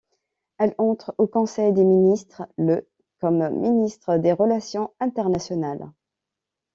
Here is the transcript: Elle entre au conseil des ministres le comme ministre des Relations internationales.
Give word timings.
Elle 0.57 0.73
entre 0.79 1.13
au 1.19 1.27
conseil 1.27 1.73
des 1.73 1.83
ministres 1.83 2.47
le 2.57 2.89
comme 3.19 3.47
ministre 3.59 4.17
des 4.17 4.31
Relations 4.33 4.91
internationales. 4.99 5.91